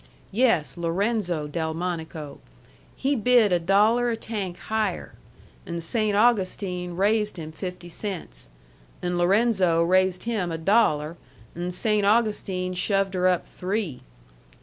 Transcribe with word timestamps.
"Yes, 0.31 0.77
Lorenzo 0.77 1.45
Delmonico. 1.45 2.39
He 2.95 3.15
bid 3.15 3.51
a 3.51 3.59
dollar 3.59 4.09
a 4.09 4.17
tank 4.17 4.57
higher. 4.57 5.13
An' 5.67 5.79
Saynt 5.79 6.15
Augustine 6.15 6.95
raised 6.95 7.37
him 7.37 7.51
fifty 7.51 7.87
cents. 7.87 8.49
An' 9.03 9.15
Lorenzo 9.19 9.83
raised 9.83 10.23
him 10.23 10.51
a 10.51 10.57
dollar. 10.57 11.17
An' 11.55 11.69
Saynt 11.69 12.03
Augustine 12.03 12.73
shoved 12.73 13.13
her 13.13 13.27
up 13.27 13.45
three. 13.45 14.01